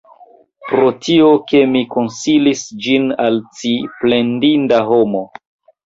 [0.71, 5.27] Pro tio, ke mi konsilis ĝin al ci, plendinda homo!